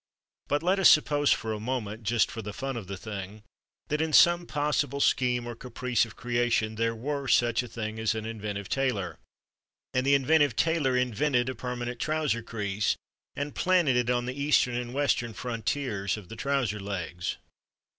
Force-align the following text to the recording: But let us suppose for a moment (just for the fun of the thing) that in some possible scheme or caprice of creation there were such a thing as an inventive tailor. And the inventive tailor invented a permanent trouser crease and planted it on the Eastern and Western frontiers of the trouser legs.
But 0.47 0.63
let 0.63 0.79
us 0.79 0.89
suppose 0.89 1.31
for 1.31 1.53
a 1.53 1.59
moment 1.59 2.01
(just 2.01 2.31
for 2.31 2.41
the 2.41 2.53
fun 2.53 2.75
of 2.75 2.87
the 2.87 2.97
thing) 2.97 3.43
that 3.89 4.01
in 4.01 4.13
some 4.13 4.47
possible 4.47 4.99
scheme 4.99 5.45
or 5.45 5.53
caprice 5.55 6.05
of 6.05 6.15
creation 6.15 6.73
there 6.73 6.95
were 6.95 7.27
such 7.27 7.61
a 7.61 7.67
thing 7.67 7.99
as 7.99 8.15
an 8.15 8.25
inventive 8.25 8.67
tailor. 8.67 9.19
And 9.93 10.03
the 10.03 10.15
inventive 10.15 10.55
tailor 10.55 10.97
invented 10.97 11.49
a 11.49 11.53
permanent 11.53 11.99
trouser 11.99 12.41
crease 12.41 12.95
and 13.35 13.53
planted 13.53 13.95
it 13.95 14.09
on 14.09 14.25
the 14.25 14.33
Eastern 14.33 14.73
and 14.73 14.91
Western 14.91 15.35
frontiers 15.35 16.17
of 16.17 16.29
the 16.29 16.35
trouser 16.35 16.79
legs. 16.79 17.37